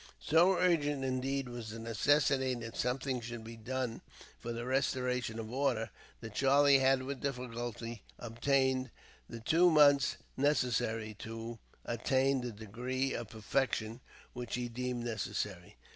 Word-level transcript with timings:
So 0.19 0.57
urgent, 0.57 1.05
indeed, 1.05 1.47
was 1.47 1.69
the 1.69 1.77
necessity 1.77 2.55
that 2.55 2.75
something 2.75 3.21
should 3.21 3.43
be 3.43 3.55
done 3.55 4.01
for 4.39 4.51
the 4.51 4.65
restoration 4.65 5.37
of 5.37 5.51
order, 5.53 5.91
that 6.21 6.33
Charlie 6.33 6.79
had 6.79 7.03
with 7.03 7.19
difficulty 7.21 8.01
obtained 8.17 8.89
the 9.29 9.41
two 9.41 9.69
months 9.69 10.17
necessary 10.35 11.13
to 11.19 11.59
attain 11.85 12.41
the 12.41 12.51
degree 12.51 13.13
of 13.13 13.29
perfection 13.29 14.01
which 14.33 14.55
he 14.55 14.67
deemed 14.67 15.03
necessary. 15.03 15.77